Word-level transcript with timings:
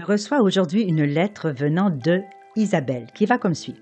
Je 0.00 0.06
reçois 0.06 0.40
aujourd'hui 0.40 0.84
une 0.84 1.04
lettre 1.04 1.50
venant 1.50 1.90
de 1.90 2.22
Isabelle 2.56 3.08
qui 3.14 3.26
va 3.26 3.36
comme 3.36 3.54
suit. 3.54 3.76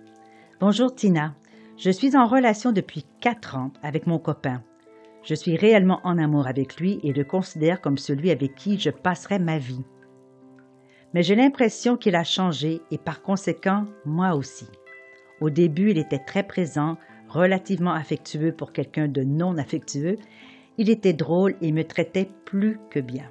Bonjour 0.59 0.93
Tina, 0.93 1.37
je 1.77 1.91
suis 1.91 2.17
en 2.17 2.27
relation 2.27 2.73
depuis 2.73 3.07
4 3.21 3.55
ans 3.55 3.71
avec 3.85 4.09
mon 4.09 4.19
copain. 4.19 4.65
Je 5.23 5.37
suis 5.37 5.57
réellement 5.57 6.01
en 6.03 6.19
amour 6.19 6.49
avec 6.49 6.81
lui 6.81 6.99
et 7.05 7.13
le 7.13 7.23
considère 7.23 7.81
comme 7.81 7.99
celui 7.99 8.33
avec 8.33 8.57
qui 8.57 8.81
je 8.81 8.91
passerai 8.91 9.39
ma 9.39 9.59
vie. 9.59 9.85
Mais 11.15 11.23
j'ai 11.23 11.37
l'impression 11.37 11.97
qu'il 11.97 12.17
a 12.17 12.25
changé 12.25 12.81
et 12.91 12.99
par 12.99 13.23
conséquent 13.23 13.87
moi 14.05 14.35
aussi. 14.35 14.67
Au 15.41 15.51
début, 15.51 15.93
il 15.93 15.99
était 15.99 16.19
très 16.19 16.43
présent, 16.43 16.97
relativement 17.29 17.93
affectueux 17.93 18.51
pour 18.51 18.73
quelqu'un 18.73 19.07
de 19.07 19.23
non 19.23 19.57
affectueux. 19.57 20.17
Il 20.79 20.91
était 20.91 21.13
drôle 21.13 21.55
et 21.61 21.71
me 21.71 21.85
traitait 21.85 22.29
plus 22.45 22.81
que 22.91 22.99
bien 22.99 23.31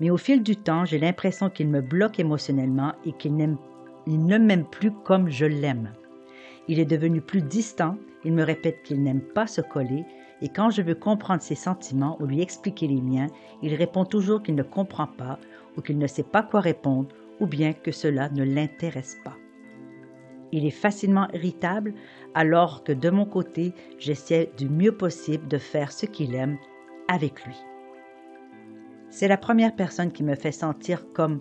mais 0.00 0.10
au 0.10 0.16
fil 0.16 0.42
du 0.42 0.56
temps, 0.56 0.84
j'ai 0.84 0.98
l'impression 0.98 1.50
qu'il 1.50 1.68
me 1.68 1.80
bloque 1.80 2.18
émotionnellement 2.20 2.92
et 3.04 3.12
qu'il 3.12 3.36
ne 3.36 4.38
m'aime 4.38 4.64
plus 4.64 4.90
comme 4.90 5.30
je 5.30 5.46
l'aime. 5.46 5.92
Il 6.68 6.78
est 6.80 6.84
devenu 6.84 7.20
plus 7.20 7.42
distant, 7.42 7.96
il 8.24 8.32
me 8.32 8.42
répète 8.42 8.82
qu'il 8.82 9.02
n'aime 9.02 9.20
pas 9.20 9.46
se 9.46 9.60
coller, 9.60 10.04
et 10.42 10.48
quand 10.48 10.70
je 10.70 10.82
veux 10.82 10.94
comprendre 10.94 11.42
ses 11.42 11.54
sentiments 11.54 12.16
ou 12.20 12.26
lui 12.26 12.42
expliquer 12.42 12.88
les 12.88 13.00
miens, 13.00 13.28
il 13.62 13.74
répond 13.74 14.04
toujours 14.04 14.42
qu'il 14.42 14.54
ne 14.54 14.62
comprend 14.62 15.06
pas, 15.06 15.38
ou 15.76 15.80
qu'il 15.80 15.98
ne 15.98 16.06
sait 16.06 16.22
pas 16.22 16.42
quoi 16.42 16.60
répondre, 16.60 17.08
ou 17.40 17.46
bien 17.46 17.72
que 17.72 17.92
cela 17.92 18.28
ne 18.30 18.44
l'intéresse 18.44 19.18
pas. 19.24 19.36
Il 20.52 20.66
est 20.66 20.70
facilement 20.70 21.28
irritable, 21.32 21.94
alors 22.34 22.84
que 22.84 22.92
de 22.92 23.10
mon 23.10 23.24
côté, 23.24 23.72
j'essaie 23.98 24.50
du 24.56 24.68
mieux 24.68 24.92
possible 24.92 25.48
de 25.48 25.58
faire 25.58 25.92
ce 25.92 26.06
qu'il 26.06 26.34
aime 26.34 26.58
avec 27.08 27.44
lui. 27.44 27.56
C'est 29.10 29.28
la 29.28 29.36
première 29.36 29.74
personne 29.74 30.12
qui 30.12 30.22
me 30.22 30.34
fait 30.34 30.52
sentir 30.52 31.12
comme 31.12 31.40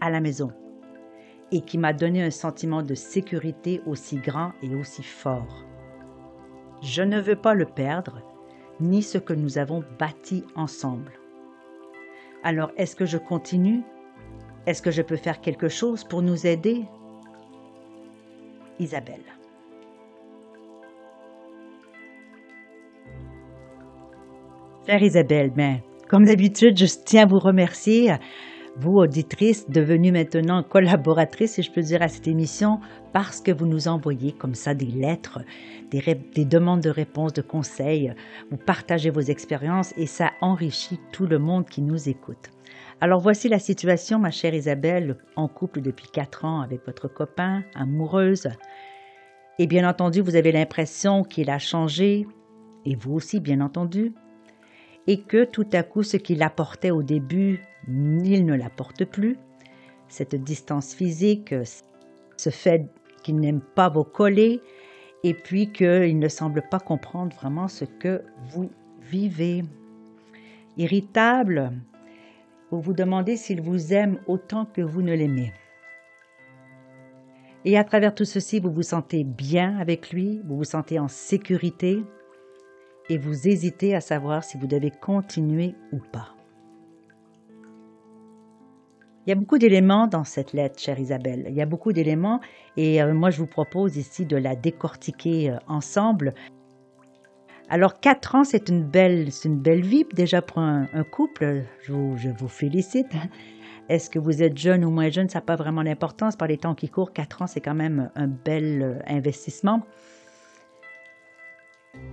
à 0.00 0.10
la 0.10 0.20
maison 0.20 0.52
et 1.50 1.60
qui 1.60 1.78
m'a 1.78 1.92
donné 1.92 2.22
un 2.22 2.30
sentiment 2.30 2.82
de 2.82 2.94
sécurité 2.94 3.82
aussi 3.86 4.16
grand 4.16 4.52
et 4.62 4.74
aussi 4.74 5.02
fort. 5.02 5.64
Je 6.82 7.02
ne 7.02 7.20
veux 7.20 7.36
pas 7.36 7.54
le 7.54 7.66
perdre, 7.66 8.22
ni 8.80 9.02
ce 9.02 9.18
que 9.18 9.32
nous 9.32 9.58
avons 9.58 9.84
bâti 9.98 10.44
ensemble. 10.56 11.12
Alors, 12.42 12.72
est-ce 12.76 12.96
que 12.96 13.06
je 13.06 13.18
continue? 13.18 13.82
Est-ce 14.66 14.82
que 14.82 14.90
je 14.90 15.02
peux 15.02 15.16
faire 15.16 15.40
quelque 15.40 15.68
chose 15.68 16.04
pour 16.04 16.22
nous 16.22 16.46
aider? 16.46 16.84
Isabelle. 18.78 19.22
Chère 24.86 25.02
Isabelle, 25.02 25.52
mais 25.54 25.82
comme 26.12 26.26
d'habitude, 26.26 26.76
je 26.76 26.84
tiens 27.06 27.22
à 27.22 27.26
vous 27.26 27.38
remercier, 27.38 28.12
vous, 28.76 28.98
auditrices, 28.98 29.66
devenues 29.70 30.12
maintenant 30.12 30.62
collaboratrices, 30.62 31.54
si 31.54 31.62
je 31.62 31.72
peux 31.72 31.80
dire, 31.80 32.02
à 32.02 32.08
cette 32.08 32.28
émission, 32.28 32.80
parce 33.14 33.40
que 33.40 33.50
vous 33.50 33.64
nous 33.64 33.88
envoyez 33.88 34.32
comme 34.32 34.52
ça 34.52 34.74
des 34.74 34.84
lettres, 34.84 35.38
des, 35.90 36.02
des 36.34 36.44
demandes 36.44 36.82
de 36.82 36.90
réponses, 36.90 37.32
de 37.32 37.40
conseils, 37.40 38.12
vous 38.50 38.58
partagez 38.58 39.08
vos 39.08 39.22
expériences 39.22 39.94
et 39.96 40.04
ça 40.04 40.32
enrichit 40.42 41.00
tout 41.12 41.24
le 41.24 41.38
monde 41.38 41.64
qui 41.64 41.80
nous 41.80 42.10
écoute. 42.10 42.50
Alors 43.00 43.20
voici 43.20 43.48
la 43.48 43.58
situation, 43.58 44.18
ma 44.18 44.30
chère 44.30 44.52
Isabelle, 44.52 45.16
en 45.34 45.48
couple 45.48 45.80
depuis 45.80 46.08
quatre 46.12 46.44
ans 46.44 46.60
avec 46.60 46.84
votre 46.84 47.08
copain, 47.08 47.62
amoureuse. 47.74 48.48
Et 49.58 49.66
bien 49.66 49.88
entendu, 49.88 50.20
vous 50.20 50.36
avez 50.36 50.52
l'impression 50.52 51.22
qu'il 51.22 51.48
a 51.48 51.58
changé, 51.58 52.26
et 52.84 52.96
vous 52.96 53.14
aussi, 53.14 53.40
bien 53.40 53.62
entendu 53.62 54.12
et 55.06 55.20
que 55.22 55.44
tout 55.44 55.66
à 55.72 55.82
coup 55.82 56.02
ce 56.02 56.16
qu'il 56.16 56.42
apportait 56.42 56.90
au 56.90 57.02
début, 57.02 57.62
il 57.88 58.44
ne 58.44 58.54
l'apporte 58.54 59.04
plus. 59.04 59.36
Cette 60.08 60.34
distance 60.34 60.94
physique, 60.94 61.54
ce 62.36 62.50
fait 62.50 62.86
qu'il 63.22 63.38
n'aime 63.40 63.60
pas 63.60 63.88
vos 63.88 64.04
collets, 64.04 64.60
et 65.24 65.34
puis 65.34 65.70
qu'il 65.72 66.18
ne 66.18 66.28
semble 66.28 66.62
pas 66.68 66.80
comprendre 66.80 67.34
vraiment 67.36 67.68
ce 67.68 67.84
que 67.84 68.22
vous 68.48 68.70
vivez. 69.00 69.62
Irritable, 70.76 71.72
vous 72.70 72.80
vous 72.80 72.92
demandez 72.92 73.36
s'il 73.36 73.60
vous 73.60 73.92
aime 73.92 74.18
autant 74.26 74.64
que 74.64 74.80
vous 74.80 75.02
ne 75.02 75.14
l'aimez. 75.14 75.52
Et 77.64 77.78
à 77.78 77.84
travers 77.84 78.14
tout 78.14 78.24
ceci, 78.24 78.58
vous 78.58 78.72
vous 78.72 78.82
sentez 78.82 79.22
bien 79.22 79.78
avec 79.78 80.10
lui, 80.10 80.40
vous 80.44 80.56
vous 80.56 80.64
sentez 80.64 80.98
en 80.98 81.06
sécurité, 81.06 82.02
et 83.12 83.18
vous 83.18 83.46
hésitez 83.46 83.94
à 83.94 84.00
savoir 84.00 84.42
si 84.42 84.56
vous 84.56 84.66
devez 84.66 84.90
continuer 84.90 85.74
ou 85.92 85.98
pas. 85.98 86.34
Il 89.26 89.28
y 89.28 89.32
a 89.32 89.34
beaucoup 89.34 89.58
d'éléments 89.58 90.06
dans 90.06 90.24
cette 90.24 90.54
lettre, 90.54 90.80
chère 90.80 90.98
Isabelle. 90.98 91.44
Il 91.50 91.54
y 91.54 91.60
a 91.60 91.66
beaucoup 91.66 91.92
d'éléments 91.92 92.40
et 92.78 93.02
euh, 93.02 93.12
moi 93.12 93.28
je 93.28 93.38
vous 93.38 93.46
propose 93.46 93.98
ici 93.98 94.24
de 94.24 94.36
la 94.36 94.56
décortiquer 94.56 95.50
euh, 95.50 95.58
ensemble. 95.68 96.32
Alors 97.68 98.00
quatre 98.00 98.34
ans, 98.34 98.44
c'est 98.44 98.70
une 98.70 98.82
belle, 98.82 99.28
une 99.44 99.58
belle 99.58 99.82
vie 99.82 100.06
déjà 100.14 100.40
pour 100.40 100.58
un, 100.58 100.86
couple. 101.10 101.64
Je 101.82 101.92
vous, 101.92 102.16
je 102.16 102.30
vous 102.30 102.48
félicite. 102.48 103.12
Est-ce 103.90 104.08
que 104.08 104.18
vous 104.18 104.42
êtes 104.42 104.56
jeune 104.56 104.86
ou 104.86 104.90
moins 104.90 105.10
jeune, 105.10 105.28
ça 105.28 105.40
n'a 105.40 105.44
pas 105.44 105.56
vraiment 105.56 105.84
d'importance. 105.84 106.34
Par 106.34 106.48
les 106.48 106.56
temps 106.56 106.74
qui 106.74 106.88
courent, 106.88 107.12
quatre 107.12 107.42
ans, 107.42 107.46
c'est 107.46 107.60
quand 107.60 107.74
même 107.74 108.10
un 108.14 108.26
bel 108.26 108.82
euh, 108.82 108.98
investissement. 109.06 109.82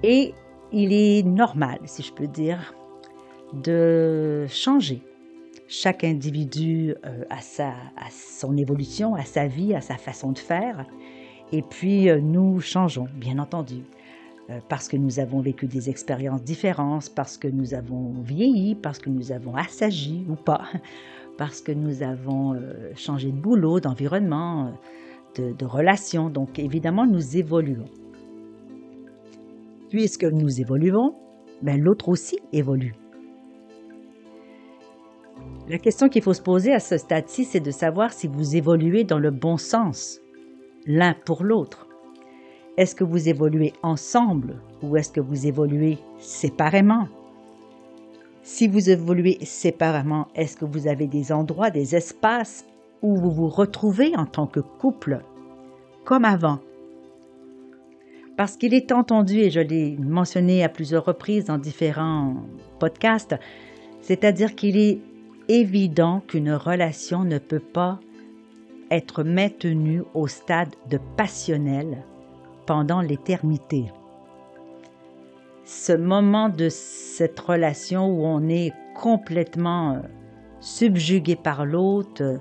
Et 0.03 0.33
il 0.72 0.94
est 0.94 1.24
normal, 1.24 1.80
si 1.85 2.03
je 2.03 2.13
peux 2.13 2.28
dire, 2.28 2.74
de 3.53 4.46
changer. 4.47 5.02
Chaque 5.68 6.03
individu 6.03 6.96
euh, 7.06 7.24
a, 7.30 7.41
sa, 7.41 7.74
son 8.12 8.57
évolution, 8.57 9.16
a 9.16 9.24
sa 9.24 9.47
vie, 9.47 9.74
a 9.75 9.81
sa 9.81 9.97
façon 9.97 10.31
de 10.31 10.40
faire. 10.40 10.85
Et 11.52 11.62
puis, 11.62 12.09
euh, 12.09 12.19
nous 12.19 12.59
changeons, 12.59 13.08
bien 13.16 13.40
entendu, 13.40 13.84
euh, 14.50 14.59
parce 14.68 14.88
que 14.88 14.97
nous 14.97 15.19
avons 15.19 15.41
vécu 15.41 15.68
des 15.68 15.90
expériences 15.90 16.44
différentes, 16.44 17.13
parce 17.13 17.38
que 17.38 17.47
nous 17.47 17.74
avons 17.74 18.13
vieilli, 18.24 18.75
parce 18.75 19.00
que 19.00 19.09
nous 19.09 19.31
avons 19.31 19.56
assagi 19.56 20.25
ou 20.28 20.35
pas, 20.35 20.63
parce 21.38 21.62
que 21.62 21.72
nous 21.72 22.03
avons 22.03 22.59
changé 22.96 23.31
de 23.31 23.38
boulot, 23.38 23.79
d'environnement, 23.79 24.74
de, 25.38 25.53
de 25.53 25.66
relations. 25.66 26.29
Donc, 26.29 26.59
évidemment, 26.59 27.06
nous 27.06 27.38
évoluons 27.38 27.85
puisque 29.89 30.25
nous 30.25 30.61
évoluons, 30.61 31.16
ben, 31.61 31.81
l'autre 31.81 32.09
aussi 32.09 32.39
évolue. 32.53 32.95
La 35.67 35.77
question 35.77 36.09
qu'il 36.09 36.23
faut 36.23 36.33
se 36.33 36.41
poser 36.41 36.73
à 36.73 36.79
ce 36.79 36.97
stade-ci, 36.97 37.45
c'est 37.45 37.59
de 37.59 37.72
savoir 37.72 38.11
si 38.11 38.28
vous 38.28 38.55
évoluez 38.55 39.03
dans 39.03 39.19
le 39.19 39.29
bon 39.31 39.57
sens, 39.57 40.19
l'un 40.85 41.13
pour 41.25 41.44
l'autre. 41.44 41.88
Est-ce 42.78 42.95
que 42.95 43.03
vous 43.03 43.29
évoluez 43.29 43.73
ensemble 43.83 44.61
ou 44.81 44.97
est-ce 44.97 45.11
que 45.11 45.19
vous 45.19 45.45
évoluez 45.45 45.97
séparément? 46.17 47.08
Si 48.41 48.67
vous 48.67 48.90
évoluez 48.90 49.37
séparément, 49.43 50.28
est-ce 50.34 50.58
que 50.58 50.66
vous 50.66 50.87
avez 50.87 51.05
des 51.05 51.31
endroits, 51.31 51.69
des 51.69 51.96
espaces 51.96 52.66
où 53.02 53.16
vous 53.16 53.31
vous 53.31 53.49
retrouvez 53.49 54.16
en 54.16 54.25
tant 54.25 54.47
que 54.47 54.59
couple, 54.59 55.22
comme 56.03 56.25
avant, 56.25 56.59
parce 58.40 58.56
qu'il 58.56 58.74
est 58.74 58.94
entendu, 58.94 59.40
et 59.40 59.50
je 59.50 59.59
l'ai 59.59 59.97
mentionné 59.97 60.64
à 60.64 60.70
plusieurs 60.70 61.03
reprises 61.03 61.44
dans 61.44 61.58
différents 61.58 62.38
podcasts, 62.80 63.36
c'est-à-dire 64.00 64.56
qu'il 64.56 64.78
est 64.78 65.02
évident 65.50 66.22
qu'une 66.26 66.53
relation 66.53 67.26
ne 67.26 67.38
peut 67.38 67.59
pas 67.59 68.00
être 68.91 69.26
maintenue 69.26 70.03
au 70.14 70.28
stade 70.28 70.74
de 70.90 70.97
passionnel 71.18 72.06
pendant 72.66 73.02
l'éternité. 73.02 73.91
Ce 75.66 75.91
moment 75.91 76.47
de 76.47 76.70
cette 76.70 77.41
relation 77.41 78.08
où 78.08 78.24
on 78.24 78.47
est 78.47 78.72
complètement 78.96 79.96
euh, 79.96 80.00
subjugué 80.62 81.36
par 81.36 81.66
l'autre, 81.66 82.22
euh, 82.24 82.38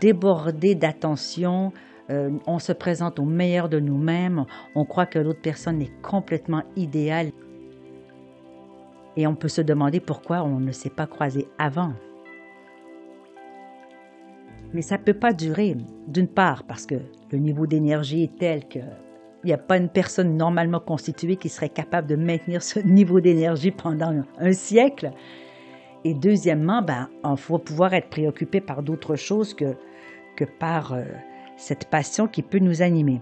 débordé 0.00 0.74
d'attention, 0.74 1.74
euh, 2.10 2.30
on 2.46 2.58
se 2.58 2.72
présente 2.72 3.18
au 3.18 3.24
meilleur 3.24 3.68
de 3.68 3.80
nous-mêmes, 3.80 4.44
on 4.74 4.84
croit 4.84 5.06
que 5.06 5.18
l'autre 5.18 5.42
personne 5.42 5.82
est 5.82 5.92
complètement 6.02 6.62
idéale. 6.76 7.32
Et 9.16 9.26
on 9.26 9.34
peut 9.34 9.48
se 9.48 9.60
demander 9.60 10.00
pourquoi 10.00 10.42
on 10.42 10.60
ne 10.60 10.72
s'est 10.72 10.90
pas 10.90 11.06
croisé 11.06 11.48
avant. 11.58 11.92
Mais 14.72 14.82
ça 14.82 14.98
ne 14.98 15.02
peut 15.02 15.14
pas 15.14 15.32
durer, 15.32 15.76
d'une 16.06 16.28
part 16.28 16.64
parce 16.64 16.86
que 16.86 16.96
le 17.30 17.38
niveau 17.38 17.66
d'énergie 17.66 18.24
est 18.24 18.38
tel 18.38 18.66
que 18.68 18.80
il 19.44 19.46
n'y 19.46 19.52
a 19.52 19.58
pas 19.58 19.76
une 19.76 19.88
personne 19.88 20.36
normalement 20.36 20.80
constituée 20.80 21.36
qui 21.36 21.48
serait 21.48 21.68
capable 21.68 22.08
de 22.08 22.16
maintenir 22.16 22.62
ce 22.62 22.80
niveau 22.84 23.20
d'énergie 23.20 23.70
pendant 23.70 24.22
un 24.38 24.52
siècle. 24.52 25.12
Et 26.04 26.14
deuxièmement, 26.14 26.82
ben, 26.82 27.08
il 27.24 27.36
faut 27.36 27.58
pouvoir 27.58 27.94
être 27.94 28.08
préoccupé 28.08 28.60
par 28.60 28.82
d'autres 28.82 29.16
choses 29.16 29.54
que, 29.54 29.76
que 30.36 30.44
par 30.44 30.92
euh, 30.92 31.04
cette 31.58 31.90
passion 31.90 32.26
qui 32.26 32.40
peut 32.42 32.60
nous 32.60 32.80
animer. 32.80 33.20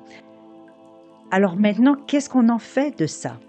Alors 1.32 1.56
maintenant, 1.56 1.96
qu'est-ce 2.06 2.30
qu'on 2.30 2.48
en 2.48 2.60
fait 2.60 2.96
de 2.96 3.06
ça? 3.06 3.40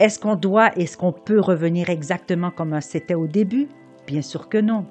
Est-ce 0.00 0.18
qu'on 0.18 0.34
doit, 0.34 0.76
est-ce 0.76 0.96
qu'on 0.96 1.12
peut 1.12 1.38
revenir 1.38 1.90
exactement 1.90 2.50
comme 2.50 2.80
c'était 2.80 3.14
au 3.14 3.28
début? 3.28 3.68
Bien 4.08 4.22
sûr 4.22 4.48
que 4.48 4.58
non. 4.58 4.86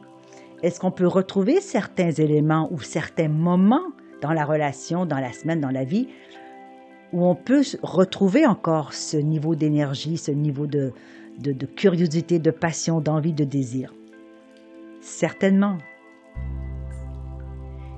Est-ce 0.64 0.80
qu'on 0.80 0.92
peut 0.92 1.08
retrouver 1.08 1.60
certains 1.60 2.12
éléments 2.12 2.70
ou 2.72 2.80
certains 2.80 3.28
moments 3.28 3.92
dans 4.22 4.32
la 4.32 4.46
relation, 4.46 5.06
dans 5.06 5.20
la 5.20 5.34
semaine, 5.34 5.60
dans 5.60 5.72
la 5.72 5.84
vie, 5.84 6.08
où 7.12 7.26
on 7.26 7.36
peut 7.36 7.64
retrouver 7.82 8.46
encore 8.46 8.94
ce 8.94 9.18
niveau 9.18 9.56
d'énergie, 9.56 10.18
ce 10.18 10.32
niveau 10.32 10.68
de, 10.68 10.94
de, 11.40 11.66
curiosité, 11.66 12.40
de 12.40 12.52
passion, 12.52 13.02
d'envie, 13.02 13.34
de 13.34 13.44
désir? 13.44 13.94
Certainement. 15.02 15.78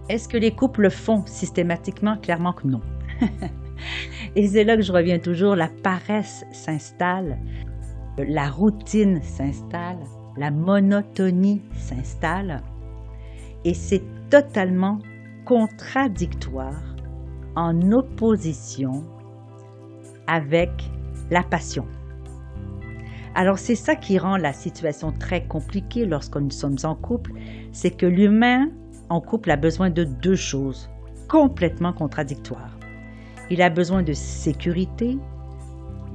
Est-ce 0.09 0.27
que 0.27 0.38
les 0.38 0.51
couples 0.51 0.81
le 0.81 0.89
font 0.89 1.25
systématiquement? 1.25 2.17
Clairement 2.17 2.53
que 2.53 2.67
non. 2.67 2.81
Et 4.35 4.47
c'est 4.47 4.63
là 4.63 4.75
que 4.75 4.81
je 4.81 4.91
reviens 4.91 5.19
toujours, 5.19 5.55
la 5.55 5.69
paresse 5.83 6.45
s'installe, 6.51 7.38
la 8.17 8.50
routine 8.50 9.21
s'installe, 9.21 10.00
la 10.38 10.51
monotonie 10.51 11.61
s'installe, 11.75 12.61
et 13.65 13.73
c'est 13.73 14.03
totalement 14.29 15.00
contradictoire, 15.45 16.95
en 17.55 17.91
opposition 17.91 19.03
avec 20.27 20.71
la 21.29 21.44
passion. 21.44 21.85
Alors 23.35 23.59
c'est 23.59 23.75
ça 23.75 23.95
qui 23.95 24.17
rend 24.17 24.38
la 24.38 24.53
situation 24.53 25.11
très 25.11 25.45
compliquée 25.45 26.05
lorsque 26.05 26.38
nous 26.38 26.51
sommes 26.51 26.77
en 26.83 26.95
couple, 26.95 27.33
c'est 27.71 27.91
que 27.91 28.05
l'humain 28.05 28.69
en 29.09 29.21
couple 29.21 29.51
a 29.51 29.55
besoin 29.55 29.89
de 29.89 30.03
deux 30.03 30.35
choses 30.35 30.89
complètement 31.27 31.94
contradictoires. 31.94 32.77
Il 33.50 33.61
a 33.61 33.69
besoin 33.69 34.03
de 34.03 34.13
sécurité, 34.13 35.17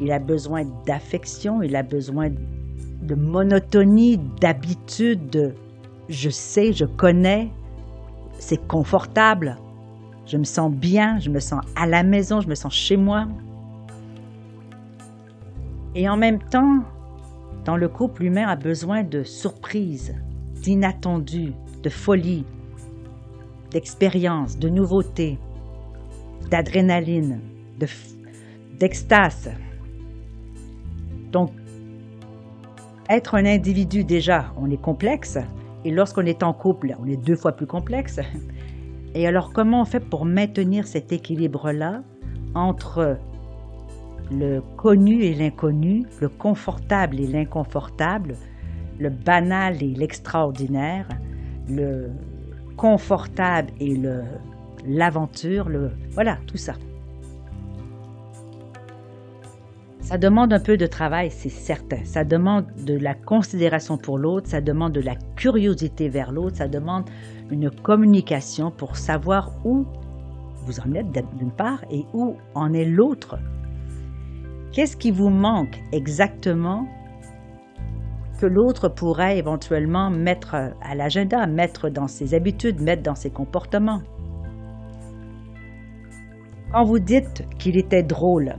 il 0.01 0.13
a 0.13 0.19
besoin 0.19 0.65
d'affection, 0.87 1.63
il 1.63 1.77
a 1.77 1.83
besoin 1.83 2.31
de 2.31 3.15
monotonie, 3.15 4.19
d'habitude, 4.41 5.55
je 6.09 6.31
sais, 6.31 6.73
je 6.73 6.85
connais, 6.85 7.51
c'est 8.39 8.67
confortable, 8.69 9.57
je 10.27 10.37
me 10.37 10.45
sens 10.45 10.73
bien, 10.73 11.19
je 11.19 11.31
me 11.31 11.41
sens 11.41 11.65
à 11.77 11.87
la 11.87 12.03
maison, 12.03 12.41
je 12.41 12.49
me 12.49 12.55
sens 12.55 12.75
chez 12.75 12.97
moi. 12.97 13.27
Et 15.95 16.09
en 16.09 16.17
même 16.17 16.39
temps, 16.39 16.81
dans 17.65 17.77
le 17.77 17.89
couple, 17.89 18.23
l'humain 18.23 18.47
a 18.47 18.57
besoin 18.57 19.03
de 19.03 19.23
surprises, 19.23 20.15
d'inattendus, 20.63 21.53
de 21.83 21.89
folie, 21.89 22.45
d'expérience, 23.71 24.59
de 24.59 24.69
nouveautés, 24.69 25.39
d'adrénaline, 26.51 27.41
d'extase. 28.79 29.51
Donc, 31.33 31.51
être 33.09 33.35
un 33.35 33.45
individu, 33.45 34.05
déjà, 34.05 34.53
on 34.57 34.71
est 34.71 34.81
complexe. 34.81 35.39
Et 35.85 35.91
lorsqu'on 35.91 36.27
est 36.27 36.43
en 36.43 36.53
couple, 36.53 36.95
on 37.01 37.07
est 37.07 37.17
deux 37.17 37.37
fois 37.37 37.53
plus 37.53 37.67
complexe. 37.67 38.21
Et 39.15 39.27
alors, 39.27 39.53
comment 39.53 39.83
on 39.83 39.85
fait 39.85 40.01
pour 40.01 40.25
maintenir 40.25 40.87
cet 40.87 41.13
équilibre-là 41.13 42.03
entre 42.55 43.19
le 44.31 44.61
connu 44.77 45.23
et 45.23 45.35
l'inconnu, 45.35 46.05
le 46.21 46.29
confortable 46.29 47.21
et 47.21 47.27
l'inconfortable, 47.27 48.37
le 48.99 49.11
banal 49.11 49.83
et 49.83 49.95
l'extraordinaire, 49.95 51.09
le 51.69 52.11
confortable 52.79 53.71
et 53.81 53.95
le 53.95 54.23
l'aventure, 54.87 55.69
le 55.69 55.91
voilà, 56.13 56.39
tout 56.47 56.57
ça. 56.57 56.75
Ça 60.01 60.17
demande 60.17 60.55
un 60.55 60.61
peu 60.61 60.79
de 60.79 60.87
travail, 60.87 61.31
c'est 61.31 61.51
certain. 61.51 61.99
Ça 62.05 62.25
demande 62.25 62.65
de 62.87 62.95
la 62.95 63.13
considération 63.13 63.99
pour 63.99 64.17
l'autre, 64.17 64.49
ça 64.49 64.63
demande 64.63 64.93
de 64.93 65.03
la 65.03 65.17
curiosité 65.37 66.09
vers 66.09 66.33
l'autre, 66.33 66.57
ça 66.57 66.69
demande 66.69 67.05
une 67.51 67.71
communication 67.71 68.71
pour 68.71 68.97
savoir 68.97 69.53
où 69.67 69.85
vous 70.65 70.81
en 70.81 70.95
êtes 70.95 71.11
d'une 71.37 71.51
part 71.51 71.85
et 71.91 72.07
où 72.15 72.37
en 72.55 72.73
est 72.73 72.87
l'autre. 72.87 73.39
Qu'est-ce 74.73 74.97
qui 74.97 75.11
vous 75.11 75.29
manque 75.29 75.79
exactement 75.93 76.89
que 78.39 78.47
l'autre 78.47 78.89
pourrait 78.89 79.37
éventuellement 79.37 80.11
mettre 80.11 80.55
à 80.55 80.95
l'agenda, 80.95 81.47
mettre 81.47 81.91
dans 81.91 82.09
ses 82.09 82.35
habitudes, 82.35 82.81
mettre 82.81 83.03
dans 83.03 83.15
ses 83.15 83.31
comportements? 83.31 84.01
Quand 86.73 86.85
vous 86.85 86.99
dites 86.99 87.45
qu'il 87.59 87.77
était 87.77 88.03
drôle, 88.03 88.57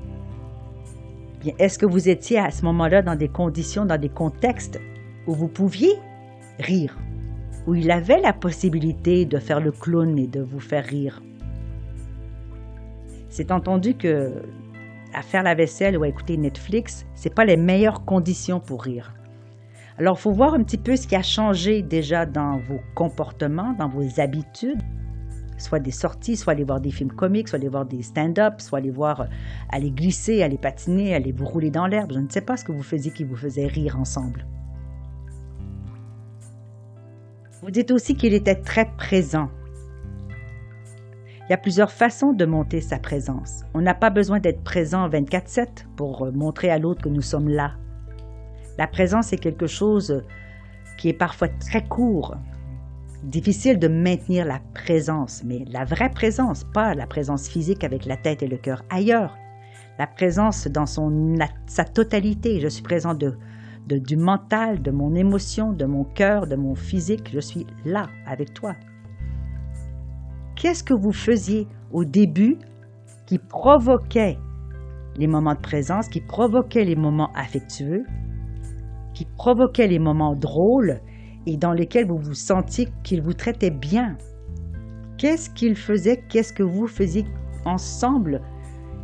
est-ce 1.57 1.79
que 1.79 1.85
vous 1.85 2.09
étiez 2.09 2.37
à 2.37 2.51
ce 2.51 2.65
moment-là 2.65 3.01
dans 3.01 3.15
des 3.15 3.29
conditions, 3.29 3.85
dans 3.85 3.99
des 3.99 4.09
contextes 4.09 4.79
où 5.25 5.33
vous 5.33 5.47
pouviez 5.47 5.93
rire, 6.59 6.97
où 7.65 7.75
il 7.75 7.89
avait 7.91 8.19
la 8.19 8.33
possibilité 8.33 9.25
de 9.25 9.37
faire 9.37 9.61
le 9.61 9.71
clown 9.71 10.17
et 10.19 10.27
de 10.27 10.41
vous 10.41 10.59
faire 10.59 10.83
rire? 10.83 11.21
C'est 13.29 13.51
entendu 13.51 13.93
que 13.93 14.43
à 15.13 15.21
faire 15.21 15.43
la 15.43 15.55
vaisselle 15.55 15.97
ou 15.97 16.03
à 16.03 16.07
écouter 16.07 16.37
Netflix, 16.37 17.05
c'est 17.15 17.33
pas 17.33 17.45
les 17.45 17.57
meilleures 17.57 18.05
conditions 18.05 18.59
pour 18.59 18.83
rire. 18.83 19.13
Alors, 19.99 20.17
il 20.17 20.21
faut 20.21 20.31
voir 20.31 20.53
un 20.53 20.63
petit 20.63 20.77
peu 20.77 20.95
ce 20.95 21.05
qui 21.05 21.15
a 21.15 21.21
changé 21.21 21.81
déjà 21.81 22.25
dans 22.25 22.57
vos 22.57 22.79
comportements, 22.95 23.73
dans 23.73 23.89
vos 23.89 24.19
habitudes 24.19 24.81
soit 25.59 25.79
des 25.79 25.91
sorties, 25.91 26.37
soit 26.37 26.53
aller 26.53 26.63
voir 26.63 26.79
des 26.79 26.91
films 26.91 27.11
comiques, 27.11 27.49
soit 27.49 27.59
aller 27.59 27.67
voir 27.67 27.85
des 27.85 28.01
stand-up, 28.01 28.61
soit 28.61 28.79
aller 28.79 28.91
voir, 28.91 29.21
euh, 29.21 29.25
aller 29.69 29.91
glisser, 29.91 30.41
aller 30.41 30.57
patiner, 30.57 31.13
aller 31.13 31.31
vous 31.31 31.45
rouler 31.45 31.69
dans 31.69 31.87
l'herbe. 31.87 32.13
Je 32.13 32.19
ne 32.19 32.29
sais 32.29 32.41
pas 32.41 32.57
ce 32.57 32.63
que 32.63 32.71
vous 32.71 32.83
faisiez 32.83 33.11
qui 33.11 33.23
vous 33.23 33.35
faisait 33.35 33.67
rire 33.67 33.99
ensemble. 33.99 34.45
Vous 37.61 37.71
dites 37.71 37.91
aussi 37.91 38.15
qu'il 38.15 38.33
était 38.33 38.55
très 38.55 38.85
présent. 38.95 39.49
Il 41.47 41.51
y 41.51 41.53
a 41.53 41.57
plusieurs 41.57 41.91
façons 41.91 42.31
de 42.31 42.45
monter 42.45 42.79
sa 42.79 42.99
présence. 42.99 43.63
On 43.73 43.81
n'a 43.81 43.95
pas 43.95 44.11
besoin 44.11 44.39
d'être 44.39 44.63
présent 44.63 45.09
24/7 45.09 45.87
pour 45.97 46.25
euh, 46.25 46.31
montrer 46.31 46.69
à 46.69 46.77
l'autre 46.77 47.01
que 47.01 47.09
nous 47.09 47.21
sommes 47.21 47.49
là. 47.49 47.73
La 48.79 48.87
présence 48.87 49.33
est 49.33 49.37
quelque 49.37 49.67
chose 49.67 50.23
qui 50.97 51.09
est 51.09 51.13
parfois 51.13 51.49
très 51.49 51.83
court, 51.83 52.37
difficile 53.23 53.77
de 53.77 53.89
maintenir 53.89 54.45
la 54.45 54.61
présence, 54.73 55.43
mais 55.43 55.65
la 55.69 55.83
vraie 55.83 56.09
présence, 56.09 56.63
pas 56.63 56.95
la 56.95 57.05
présence 57.05 57.49
physique 57.49 57.83
avec 57.83 58.05
la 58.05 58.15
tête 58.15 58.41
et 58.41 58.47
le 58.47 58.55
cœur 58.55 58.85
ailleurs. 58.89 59.35
La 59.97 60.07
présence 60.07 60.67
dans 60.67 60.85
son, 60.85 61.35
sa 61.67 61.83
totalité. 61.83 62.61
Je 62.61 62.69
suis 62.69 62.81
présent 62.81 63.13
de, 63.15 63.35
du 63.89 64.15
mental, 64.15 64.81
de 64.81 64.91
mon 64.91 65.13
émotion, 65.13 65.73
de 65.73 65.83
mon 65.83 66.05
cœur, 66.05 66.47
de 66.47 66.55
mon 66.55 66.73
physique. 66.73 67.31
Je 67.33 67.41
suis 67.41 67.67
là 67.83 68.07
avec 68.25 68.53
toi. 68.53 68.77
Qu'est-ce 70.55 70.85
que 70.85 70.93
vous 70.93 71.11
faisiez 71.11 71.67
au 71.91 72.05
début 72.05 72.57
qui 73.25 73.39
provoquait 73.39 74.37
les 75.17 75.27
moments 75.27 75.55
de 75.55 75.59
présence, 75.59 76.07
qui 76.07 76.21
provoquait 76.21 76.85
les 76.85 76.95
moments 76.95 77.33
affectueux, 77.35 78.05
qui 79.19 79.25
provoquait 79.25 79.89
les 79.89 79.99
moments 79.99 80.33
drôles 80.33 81.01
et 81.45 81.57
dans 81.57 81.73
lesquels 81.73 82.07
vous 82.07 82.19
vous 82.19 82.33
sentiez 82.33 82.87
qu'il 83.03 83.21
vous 83.21 83.33
traitait 83.33 83.69
bien. 83.69 84.17
Qu'est-ce 85.17 85.49
qu'il 85.49 85.75
faisait, 85.75 86.23
qu'est-ce 86.29 86.53
que 86.53 86.63
vous 86.63 86.87
faisiez 86.87 87.25
ensemble 87.65 88.39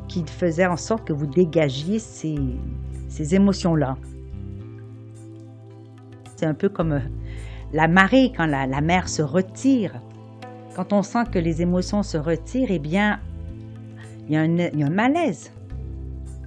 qui 0.08 0.24
faisait 0.26 0.68
en 0.68 0.78
sorte 0.78 1.06
que 1.06 1.12
vous 1.12 1.28
dégagiez 1.28 2.00
ces, 2.00 2.38
ces 3.10 3.36
émotions-là? 3.36 3.98
C'est 6.38 6.46
un 6.46 6.54
peu 6.54 6.70
comme 6.70 6.94
euh, 6.94 7.00
la 7.74 7.90
marée 7.90 8.32
quand 8.38 8.46
la, 8.46 8.80
mer 8.80 9.10
se 9.10 9.22
retire. 9.22 10.02
Quand 10.78 10.94
on 10.94 11.02
sent 11.02 11.26
que 11.30 11.40
les 11.40 11.62
émotions 11.62 12.04
se 12.04 12.18
retirent, 12.18 12.72
eh 12.72 12.80
bien, 12.80 13.20
il 14.30 14.36
y 14.36 14.38
il 14.38 14.80
y 14.80 14.84
a 14.84 14.88
un 14.88 14.90
malaise. 14.90 15.52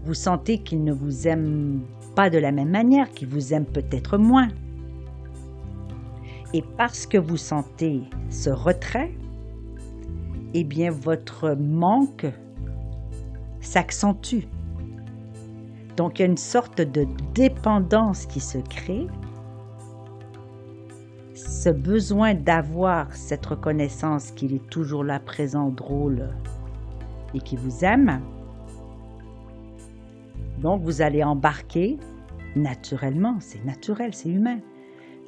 Vous 0.05 0.15
sentez 0.15 0.57
qu'il 0.63 0.85
ne 0.85 0.93
vous 0.95 1.29
aime 1.29 1.83
de 2.27 2.39
la 2.39 2.51
même 2.51 2.71
manière, 2.71 3.09
qu'il 3.11 3.29
vous 3.29 3.55
aime 3.55 3.65
peut-être 3.65 4.19
moins. 4.19 4.49
Et 6.53 6.63
parce 6.77 7.07
que 7.07 7.19
vous 7.19 7.37
sentez 7.37 8.03
ce 8.31 8.51
retrait, 8.51 9.13
eh 10.55 10.65
bien, 10.65 10.91
votre 10.91 11.55
manque 11.55 12.27
s'accentue. 13.61 14.45
Donc, 15.97 16.19
il 16.19 16.23
y 16.23 16.25
a 16.25 16.29
une 16.29 16.37
sorte 16.37 16.81
de 16.81 17.07
dépendance 17.35 18.27
qui 18.27 18.41
se 18.41 18.59
crée 18.59 19.07
ce 21.35 21.71
besoin 21.71 22.35
d'avoir 22.35 23.15
cette 23.15 23.47
reconnaissance 23.47 24.33
qu'il 24.33 24.55
est 24.55 24.71
toujours 24.71 25.05
là, 25.05 25.21
présent, 25.21 25.71
drôle 25.71 26.29
et 27.35 27.41
qui 27.41 27.57
vous 27.57 27.85
aime. 27.85 28.21
Donc, 30.61 30.83
vous 30.83 31.03
allez 31.03 31.23
embarquer 31.23 31.99
naturellement, 32.57 33.37
c'est 33.41 33.65
naturel, 33.65 34.15
c'est 34.15 34.29
humain, 34.29 34.59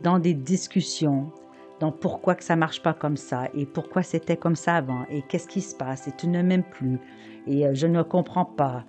dans 0.03 0.19
des 0.19 0.35
discussions, 0.35 1.31
dans 1.79 1.93
pourquoi 1.93 2.35
que 2.35 2.45
ça 2.45 2.57
marche 2.57 2.83
pas 2.83 2.95
comme 2.95 3.17
ça 3.17 3.49
et 3.55 3.67
pourquoi 3.67 4.03
c'était 4.03 4.37
comme 4.37 4.57
ça 4.57 4.77
avant 4.77 5.05
et 5.11 5.23
qu'est-ce 5.23 5.49
qui 5.49 5.61
se 5.61 5.75
passe 5.75 6.09
et 6.09 6.13
tu 6.13 6.29
ne 6.29 6.43
m'aimes 6.43 6.65
plus 6.65 6.99
et 7.47 7.67
euh, 7.67 7.75
je 7.75 7.87
ne 7.87 8.03
comprends 8.03 8.45
pas, 8.45 8.85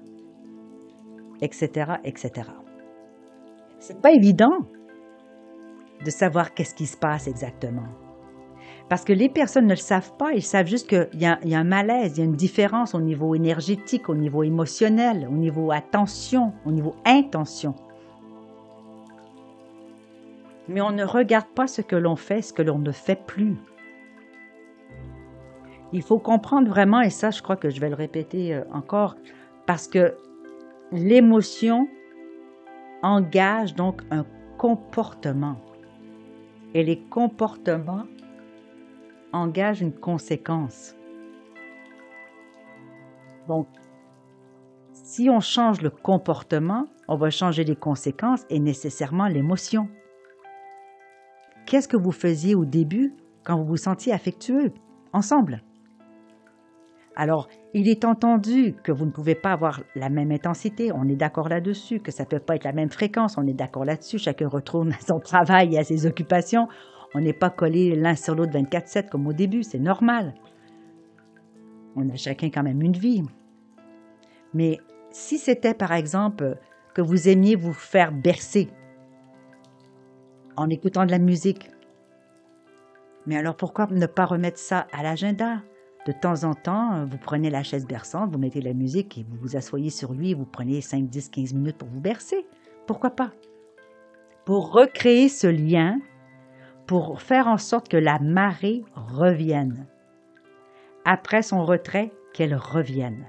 etc., 1.41 1.93
etc. 2.03 2.49
C'est 3.79 4.01
pas 4.01 4.11
évident 4.11 4.59
de 6.03 6.09
savoir 6.09 6.53
qu'est-ce 6.53 6.75
qui 6.75 6.85
se 6.85 6.97
passe 6.97 7.27
exactement. 7.27 7.87
Parce 8.91 9.05
que 9.05 9.13
les 9.13 9.29
personnes 9.29 9.67
ne 9.67 9.69
le 9.69 9.77
savent 9.77 10.11
pas, 10.17 10.33
ils 10.33 10.43
savent 10.43 10.67
juste 10.67 10.89
qu'il 10.89 11.07
y, 11.13 11.23
y, 11.23 11.55
a 11.55 11.59
un 11.59 11.63
malaise, 11.63 12.17
il 12.17 12.19
y 12.19 12.21
a 12.23 12.25
une 12.25 12.35
différence 12.35 12.93
au 12.93 12.99
niveau 12.99 13.35
énergétique, 13.35 14.09
au 14.09 14.15
niveau 14.15 14.43
émotionnel, 14.43 15.29
au 15.31 15.35
niveau 15.35 15.71
attention, 15.71 16.51
au 16.65 16.73
niveau 16.73 16.97
intention. 17.05 17.73
Mais 20.67 20.81
on 20.81 20.91
ne 20.91 21.05
regarde 21.05 21.47
pas 21.55 21.67
ce 21.67 21.81
que 21.81 21.95
l'on 21.95 22.17
fait, 22.17 22.41
ce 22.41 22.51
que 22.51 22.61
l'on 22.61 22.79
ne 22.79 22.91
fait 22.91 23.15
plus. 23.15 23.55
Il 25.93 26.01
faut 26.01 26.19
comprendre 26.19 26.67
vraiment, 26.67 26.99
et 26.99 27.11
ça 27.11 27.31
je 27.31 27.41
crois 27.41 27.55
que 27.55 27.69
je 27.69 27.79
vais 27.79 27.87
le 27.87 27.95
répéter 27.95 28.53
euh, 28.53 28.65
encore, 28.73 29.15
parce 29.67 29.87
que 29.87 30.17
l'émotion 30.91 31.87
engage 33.03 33.73
donc 33.73 34.01
un 34.11 34.25
comportement. 34.57 35.55
Et 36.73 36.83
les 36.83 36.99
comportements 36.99 38.03
engagent 39.33 39.81
une 39.81 39.93
conséquence. 39.93 40.95
Donc, 43.47 43.67
si 44.93 45.29
on 45.29 45.39
change 45.39 45.81
le 45.81 45.89
comportement, 45.89 46.85
on 47.07 47.15
va 47.15 47.29
changer 47.29 47.63
les 47.63 47.75
conséquences 47.75 48.45
et 48.49 48.59
nécessairement 48.59 49.27
l'émotion. 49.27 49.89
Qu'est-ce 51.65 51.87
que 51.87 51.97
vous 51.97 52.11
faisiez 52.11 52.55
au 52.55 52.65
début 52.65 53.13
quand 53.43 53.57
vous 53.57 53.65
vous 53.65 53.77
sentiez 53.77 54.13
affectueux 54.13 54.71
ensemble? 55.13 55.63
Alors, 57.15 57.49
il 57.73 57.89
est 57.89 58.05
entendu 58.05 58.73
que 58.83 58.91
vous 58.91 59.05
ne 59.05 59.11
pouvez 59.11 59.35
pas 59.35 59.51
avoir 59.51 59.81
la 59.95 60.09
même 60.09 60.31
intensité, 60.31 60.91
on 60.93 61.07
est 61.09 61.15
d'accord 61.15 61.49
là-dessus, 61.49 61.99
que 61.99 62.11
ça 62.11 62.23
ne 62.23 62.29
peut 62.29 62.39
pas 62.39 62.55
être 62.55 62.63
la 62.63 62.71
même 62.71 62.89
fréquence, 62.89 63.37
on 63.37 63.45
est 63.45 63.53
d'accord 63.53 63.83
là-dessus, 63.83 64.17
chacun 64.17 64.47
retourne 64.47 64.93
à 64.93 64.99
son 64.99 65.19
travail 65.23 65.75
et 65.75 65.79
à 65.79 65.83
ses 65.83 66.05
occupations, 66.05 66.67
on 67.13 67.21
n'est 67.21 67.33
pas 67.33 67.49
collé 67.49 67.95
l'un 67.95 68.15
sur 68.15 68.35
l'autre 68.35 68.53
24-7 68.53 69.09
comme 69.09 69.27
au 69.27 69.33
début, 69.33 69.63
c'est 69.63 69.79
normal. 69.79 70.33
On 71.95 72.09
a 72.09 72.15
chacun 72.15 72.49
quand 72.49 72.63
même 72.63 72.81
une 72.81 72.95
vie. 72.95 73.23
Mais 74.53 74.79
si 75.11 75.37
c'était 75.37 75.73
par 75.73 75.91
exemple 75.91 76.57
que 76.93 77.01
vous 77.01 77.27
aimiez 77.27 77.55
vous 77.55 77.73
faire 77.73 78.11
bercer 78.11 78.69
en 80.55 80.69
écoutant 80.69 81.05
de 81.05 81.11
la 81.11 81.19
musique, 81.19 81.69
mais 83.25 83.37
alors 83.37 83.55
pourquoi 83.55 83.87
ne 83.87 84.05
pas 84.05 84.25
remettre 84.25 84.57
ça 84.59 84.87
à 84.91 85.03
l'agenda? 85.03 85.61
De 86.07 86.11
temps 86.11 86.45
en 86.45 86.55
temps, 86.55 87.05
vous 87.05 87.17
prenez 87.19 87.51
la 87.51 87.61
chaise 87.61 87.85
berçante, 87.85 88.31
vous 88.31 88.39
mettez 88.39 88.61
la 88.61 88.73
musique 88.73 89.19
et 89.19 89.23
vous 89.23 89.37
vous 89.37 89.55
asseyez 89.55 89.91
sur 89.91 90.13
lui 90.13 90.33
vous 90.33 90.45
prenez 90.45 90.81
5, 90.81 91.07
10, 91.07 91.29
15 91.29 91.53
minutes 91.53 91.77
pour 91.77 91.89
vous 91.89 91.99
bercer. 91.99 92.47
Pourquoi 92.87 93.11
pas? 93.11 93.31
Pour 94.45 94.71
recréer 94.71 95.29
ce 95.29 95.45
lien, 95.45 95.99
pour 96.91 97.21
faire 97.21 97.47
en 97.47 97.57
sorte 97.57 97.87
que 97.87 97.95
la 97.95 98.19
marée 98.19 98.83
revienne. 98.95 99.87
Après 101.05 101.41
son 101.41 101.63
retrait, 101.63 102.11
qu'elle 102.33 102.53
revienne. 102.53 103.27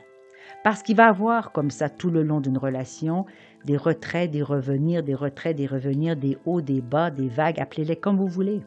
Parce 0.65 0.83
qu'il 0.83 0.97
va 0.97 1.07
avoir 1.07 1.53
comme 1.53 1.71
ça 1.71 1.89
tout 1.89 2.11
le 2.11 2.25
long 2.25 2.41
d'une 2.41 2.59
relation 2.59 3.25
des 3.65 3.77
retraits, 3.77 4.29
des 4.29 4.43
revenirs, 4.43 5.05
des 5.05 5.15
retraits, 5.15 5.55
des 5.57 5.69
revenirs, 5.69 6.17
des 6.17 6.39
hauts, 6.45 6.61
des 6.61 6.81
bas, 6.81 7.13
des 7.13 7.29
vagues, 7.29 7.61
appelez-les 7.61 7.95
comme 7.95 8.17
vous 8.17 8.27
voulez. 8.27 8.63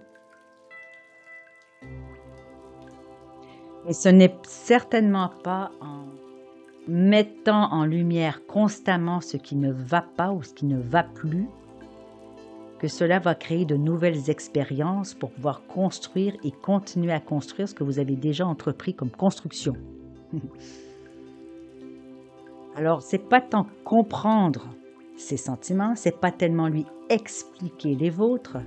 Et 3.89 3.93
ce 3.93 4.07
n'est 4.07 4.37
certainement 4.43 5.29
pas 5.43 5.71
en 5.81 6.05
mettant 6.87 7.69
en 7.73 7.83
lumière 7.83 8.45
constamment 8.47 9.19
ce 9.19 9.35
qui 9.35 9.57
ne 9.57 9.73
va 9.73 10.05
pas 10.15 10.31
ou 10.31 10.41
ce 10.41 10.53
qui 10.53 10.65
ne 10.65 10.79
va 10.79 11.03
plus 11.03 11.49
cela 12.87 13.19
va 13.19 13.35
créer 13.35 13.65
de 13.65 13.75
nouvelles 13.75 14.29
expériences 14.29 15.13
pour 15.13 15.31
pouvoir 15.31 15.65
construire 15.67 16.35
et 16.43 16.51
continuer 16.51 17.11
à 17.11 17.19
construire 17.19 17.69
ce 17.69 17.73
que 17.73 17.83
vous 17.83 17.99
avez 17.99 18.15
déjà 18.15 18.45
entrepris 18.45 18.93
comme 18.93 19.11
construction. 19.11 19.73
Alors, 22.75 23.01
c'est 23.01 23.29
pas 23.29 23.41
tant 23.41 23.67
comprendre 23.85 24.67
ses 25.15 25.37
sentiments, 25.37 25.95
c'est 25.95 26.19
pas 26.19 26.31
tellement 26.31 26.67
lui 26.67 26.85
expliquer 27.09 27.95
les 27.95 28.09
vôtres, 28.09 28.57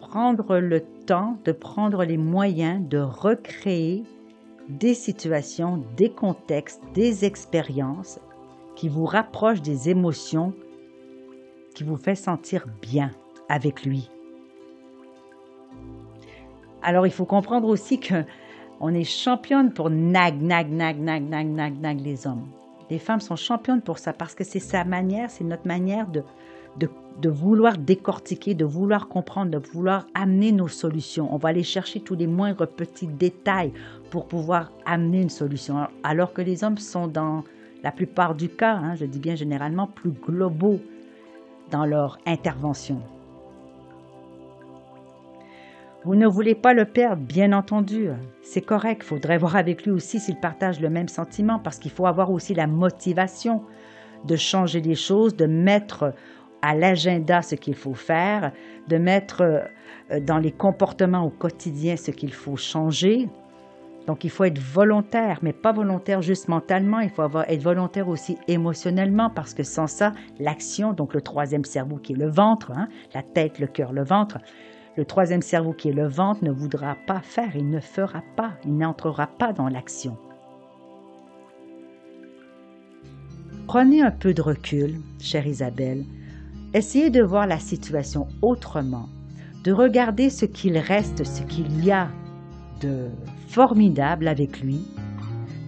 prendre 0.00 0.58
le 0.58 0.80
temps 1.06 1.38
de 1.44 1.52
prendre 1.52 2.04
les 2.04 2.18
moyens 2.18 2.86
de 2.86 2.98
recréer 2.98 4.02
des 4.68 4.94
situations, 4.94 5.82
des 5.96 6.10
contextes, 6.10 6.82
des 6.94 7.24
expériences 7.24 8.20
qui 8.76 8.88
vous 8.88 9.06
rapprochent 9.06 9.62
des 9.62 9.88
émotions 9.88 10.52
qui 11.74 11.84
vous 11.84 11.96
fait 11.96 12.14
sentir 12.14 12.66
bien 12.82 13.10
avec 13.48 13.84
lui. 13.84 14.10
Alors 16.82 17.06
il 17.06 17.12
faut 17.12 17.26
comprendre 17.26 17.68
aussi 17.68 18.00
que 18.00 18.24
on 18.80 18.94
est 18.94 19.04
championne 19.04 19.72
pour 19.72 19.90
nag, 19.90 20.40
nag, 20.40 20.70
nag, 20.70 20.98
nag, 20.98 21.22
nag, 21.22 21.46
nag, 21.46 21.80
nag 21.80 22.00
les 22.00 22.26
hommes. 22.26 22.46
Les 22.88 22.98
femmes 22.98 23.20
sont 23.20 23.36
championnes 23.36 23.82
pour 23.82 23.98
ça 23.98 24.12
parce 24.12 24.34
que 24.34 24.42
c'est 24.42 24.58
sa 24.58 24.84
manière, 24.84 25.30
c'est 25.30 25.44
notre 25.44 25.66
manière 25.66 26.08
de, 26.08 26.22
de, 26.78 27.28
vouloir 27.28 27.76
décortiquer, 27.76 28.54
de 28.54 28.64
vouloir 28.64 29.08
comprendre, 29.08 29.50
de 29.50 29.58
vouloir 29.58 30.06
amener 30.14 30.50
nos 30.50 30.66
solutions. 30.68 31.32
On 31.32 31.36
va 31.36 31.50
aller 31.50 31.62
chercher 31.62 32.00
tous 32.00 32.14
les 32.14 32.26
moindres 32.26 32.66
petits 32.66 33.06
détails 33.06 33.72
pour 34.10 34.26
pouvoir 34.26 34.72
amener 34.86 35.20
une 35.20 35.30
solution. 35.30 35.86
Alors 36.02 36.32
que 36.32 36.42
les 36.42 36.64
hommes 36.64 36.78
sont 36.78 37.06
dans 37.06 37.44
la 37.82 37.92
plupart 37.92 38.34
du 38.34 38.48
cas, 38.48 38.76
hein, 38.76 38.94
je 38.96 39.04
dis 39.04 39.18
bien 39.18 39.34
généralement, 39.34 39.86
plus 39.86 40.10
globaux 40.10 40.80
dans 41.70 41.84
leur 41.84 42.18
intervention. 42.26 43.00
Vous 46.04 46.14
ne 46.14 46.26
voulez 46.26 46.54
pas 46.54 46.72
le 46.72 46.86
perdre, 46.86 47.22
bien 47.22 47.52
entendu. 47.52 48.08
C'est 48.42 48.62
correct. 48.62 49.02
Il 49.04 49.06
faudrait 49.06 49.36
voir 49.36 49.56
avec 49.56 49.84
lui 49.84 49.90
aussi 49.90 50.18
s'il 50.18 50.36
partage 50.36 50.80
le 50.80 50.88
même 50.88 51.08
sentiment 51.08 51.58
parce 51.58 51.78
qu'il 51.78 51.90
faut 51.90 52.06
avoir 52.06 52.30
aussi 52.30 52.54
la 52.54 52.66
motivation 52.66 53.62
de 54.24 54.36
changer 54.36 54.80
les 54.80 54.94
choses, 54.94 55.36
de 55.36 55.46
mettre 55.46 56.14
à 56.62 56.74
l'agenda 56.74 57.42
ce 57.42 57.54
qu'il 57.54 57.74
faut 57.74 57.94
faire, 57.94 58.52
de 58.88 58.96
mettre 58.96 59.42
euh, 59.42 60.20
dans 60.20 60.38
les 60.38 60.52
comportements 60.52 61.24
au 61.24 61.30
quotidien 61.30 61.96
ce 61.96 62.10
qu'il 62.10 62.32
faut 62.32 62.56
changer. 62.56 63.28
Donc 64.10 64.24
il 64.24 64.30
faut 64.30 64.42
être 64.42 64.58
volontaire, 64.58 65.38
mais 65.40 65.52
pas 65.52 65.70
volontaire 65.70 66.20
juste 66.20 66.48
mentalement, 66.48 66.98
il 66.98 67.10
faut 67.10 67.22
avoir, 67.22 67.48
être 67.48 67.62
volontaire 67.62 68.08
aussi 68.08 68.36
émotionnellement, 68.48 69.30
parce 69.30 69.54
que 69.54 69.62
sans 69.62 69.86
ça, 69.86 70.14
l'action, 70.40 70.92
donc 70.92 71.14
le 71.14 71.20
troisième 71.20 71.64
cerveau 71.64 71.94
qui 71.94 72.14
est 72.14 72.16
le 72.16 72.28
ventre, 72.28 72.72
hein, 72.72 72.88
la 73.14 73.22
tête, 73.22 73.60
le 73.60 73.68
cœur, 73.68 73.92
le 73.92 74.02
ventre, 74.02 74.38
le 74.96 75.04
troisième 75.04 75.42
cerveau 75.42 75.72
qui 75.72 75.90
est 75.90 75.92
le 75.92 76.08
ventre 76.08 76.42
ne 76.42 76.50
voudra 76.50 76.96
pas 77.06 77.20
faire, 77.20 77.54
il 77.54 77.70
ne 77.70 77.78
fera 77.78 78.24
pas, 78.34 78.54
il 78.64 78.76
n'entrera 78.76 79.28
pas 79.28 79.52
dans 79.52 79.68
l'action. 79.68 80.16
Prenez 83.68 84.02
un 84.02 84.10
peu 84.10 84.34
de 84.34 84.42
recul, 84.42 84.96
chère 85.20 85.46
Isabelle, 85.46 86.04
Essayez 86.74 87.10
de 87.10 87.22
voir 87.22 87.46
la 87.46 87.60
situation 87.60 88.26
autrement, 88.42 89.08
de 89.62 89.70
regarder 89.70 90.30
ce 90.30 90.46
qu'il 90.46 90.78
reste, 90.78 91.24
ce 91.24 91.42
qu'il 91.44 91.84
y 91.84 91.92
a 91.92 92.08
de 92.80 93.08
formidable 93.48 94.28
avec 94.28 94.60
lui, 94.60 94.80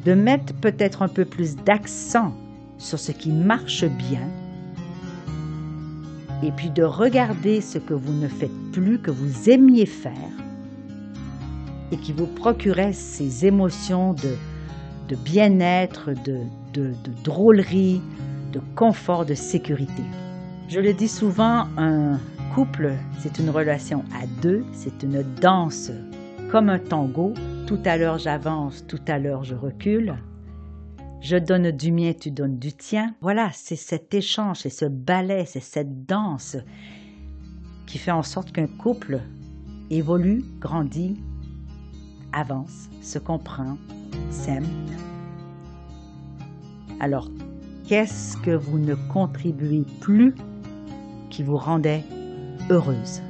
de 0.05 0.15
mettre 0.15 0.53
peut-être 0.55 1.03
un 1.03 1.09
peu 1.09 1.25
plus 1.25 1.57
d'accent 1.57 2.33
sur 2.79 2.99
ce 2.99 3.13
qui 3.13 3.31
marche 3.31 3.85
bien, 3.85 4.29
et 6.43 6.51
puis 6.51 6.71
de 6.71 6.83
regarder 6.83 7.61
ce 7.61 7.79
que 7.79 7.95
vous 7.95 8.13
ne 8.13 8.27
faites 8.27 8.51
plus, 8.73 8.99
que 8.99 9.13
vous 9.13 9.49
aimiez 9.49 9.87
faire, 9.87 10.13
et 11.93 11.97
qui 11.97 12.13
vous 12.13 12.27
procurait 12.27 12.93
ces 12.93 13.47
émotions 13.47 14.15
de, 14.15 14.35
de 15.09 15.17
bien-être, 15.17 16.11
de, 16.25 16.39
de, 16.73 16.95
de 17.05 17.23
drôlerie, 17.23 18.01
de 18.53 18.61
confort, 18.75 19.25
de 19.25 19.35
sécurité. 19.35 20.03
Je 20.69 20.81
le 20.81 20.93
dis 20.95 21.09
souvent, 21.09 21.67
un 21.77 22.19
couple, 22.55 22.93
c'est 23.21 23.39
une 23.39 23.51
relation 23.51 24.05
à 24.15 24.27
deux, 24.43 24.65
c'est 24.73 25.03
une 25.03 25.23
danse 25.41 25.91
comme 26.53 26.69
un 26.69 26.79
tango. 26.79 27.33
Tout 27.67 27.81
à 27.87 27.97
l'heure 27.97 28.19
j'avance, 28.19 28.87
tout 28.87 29.01
à 29.09 29.19
l'heure 29.19 29.43
je 29.43 29.55
recule. 29.55 30.17
Je 31.23 31.39
donne 31.39 31.71
du 31.71 31.91
mien, 31.93 32.13
tu 32.13 32.31
donnes 32.31 32.59
du 32.59 32.75
tien. 32.75 33.15
Voilà, 33.23 33.49
c'est 33.55 33.77
cet 33.77 34.13
échange, 34.13 34.59
c'est 34.59 34.69
ce 34.69 34.85
ballet, 34.85 35.47
c'est 35.47 35.63
cette 35.63 36.05
danse 36.05 36.59
qui 37.87 37.97
fait 37.97 38.11
en 38.11 38.23
sorte 38.23 38.53
qu'un 38.53 38.67
couple 38.67 39.21
évolue, 39.89 40.45
grandit, 40.59 41.17
avance, 42.33 42.91
se 43.01 43.19
comprend, 43.19 43.79
s'aime. 44.31 44.67
Alors, 47.01 47.31
qu'est-ce 47.89 48.37
que 48.37 48.51
vous 48.51 48.79
ne 48.79 48.95
contribuez 48.95 49.87
plus 50.01 50.35
qui 51.31 51.43
vous 51.43 51.57
rendait 51.57 52.05
heureuse? 52.69 53.23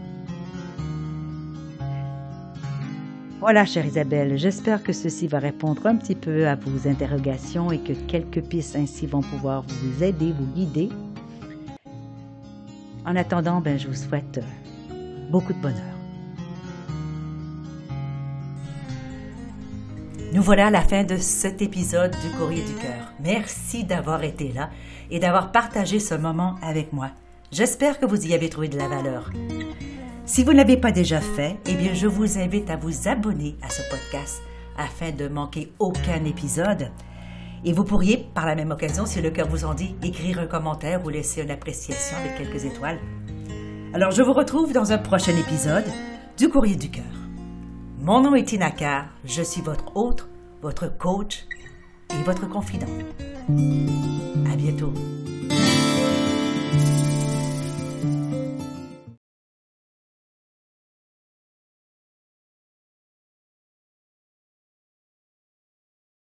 Voilà, 3.42 3.64
chère 3.66 3.84
Isabelle, 3.84 4.38
j'espère 4.38 4.84
que 4.84 4.92
ceci 4.92 5.26
va 5.26 5.40
répondre 5.40 5.84
un 5.88 5.96
petit 5.96 6.14
peu 6.14 6.46
à 6.46 6.54
vos 6.54 6.88
interrogations 6.88 7.72
et 7.72 7.80
que 7.80 7.92
quelques 7.92 8.40
pistes 8.40 8.76
ainsi 8.76 9.04
vont 9.04 9.20
pouvoir 9.20 9.64
vous 9.66 10.04
aider, 10.04 10.32
vous 10.32 10.46
guider. 10.46 10.90
En 13.04 13.16
attendant, 13.16 13.60
ben, 13.60 13.76
je 13.76 13.88
vous 13.88 13.96
souhaite 13.96 14.38
beaucoup 15.28 15.52
de 15.52 15.58
bonheur. 15.58 15.96
Nous 20.32 20.42
voilà 20.42 20.68
à 20.68 20.70
la 20.70 20.82
fin 20.82 21.02
de 21.02 21.16
cet 21.16 21.62
épisode 21.62 22.14
du 22.22 22.38
Courrier 22.38 22.62
du 22.62 22.74
Cœur. 22.74 23.12
Merci 23.18 23.82
d'avoir 23.82 24.22
été 24.22 24.52
là 24.52 24.70
et 25.10 25.18
d'avoir 25.18 25.50
partagé 25.50 25.98
ce 25.98 26.14
moment 26.14 26.54
avec 26.62 26.92
moi. 26.92 27.10
J'espère 27.50 27.98
que 27.98 28.06
vous 28.06 28.24
y 28.24 28.34
avez 28.34 28.48
trouvé 28.48 28.68
de 28.68 28.78
la 28.78 28.86
valeur. 28.86 29.32
Si 30.24 30.44
vous 30.44 30.52
ne 30.52 30.58
l'avez 30.58 30.76
pas 30.76 30.92
déjà 30.92 31.20
fait, 31.20 31.58
eh 31.66 31.74
bien, 31.74 31.94
je 31.94 32.06
vous 32.06 32.38
invite 32.38 32.70
à 32.70 32.76
vous 32.76 33.08
abonner 33.08 33.56
à 33.60 33.68
ce 33.68 33.82
podcast 33.90 34.40
afin 34.78 35.10
de 35.10 35.26
manquer 35.26 35.72
aucun 35.80 36.24
épisode. 36.24 36.90
Et 37.64 37.72
vous 37.72 37.84
pourriez, 37.84 38.28
par 38.32 38.46
la 38.46 38.54
même 38.54 38.70
occasion, 38.70 39.04
si 39.04 39.20
le 39.20 39.30
cœur 39.30 39.48
vous 39.48 39.64
en 39.64 39.74
dit, 39.74 39.96
écrire 40.02 40.38
un 40.38 40.46
commentaire 40.46 41.04
ou 41.04 41.08
laisser 41.08 41.42
une 41.42 41.50
appréciation 41.50 42.16
avec 42.18 42.36
quelques 42.36 42.64
étoiles. 42.64 42.98
Alors, 43.94 44.12
je 44.12 44.22
vous 44.22 44.32
retrouve 44.32 44.72
dans 44.72 44.92
un 44.92 44.98
prochain 44.98 45.36
épisode 45.36 45.84
du 46.38 46.48
Courrier 46.48 46.76
du 46.76 46.90
Cœur. 46.90 47.04
Mon 48.00 48.20
nom 48.20 48.34
est 48.34 48.44
Tina 48.44 48.72
je 49.24 49.42
suis 49.42 49.60
votre 49.60 49.96
hôte, 49.96 50.28
votre 50.60 50.96
coach 50.96 51.46
et 52.10 52.22
votre 52.24 52.48
confident. 52.48 52.86
À 53.48 54.56
bientôt. 54.56 54.92